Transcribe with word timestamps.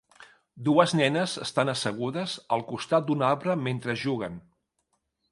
dues 0.67 0.93
nenes 0.99 1.33
estan 1.43 1.69
assegudes 1.73 2.33
al 2.57 2.65
costat 2.71 3.05
d'un 3.09 3.21
arbre 3.27 3.57
mentre 3.67 3.95
juguen. 4.05 4.39